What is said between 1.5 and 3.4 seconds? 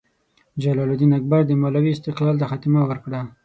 مالوې استقلال ته خاتمه ورکړه.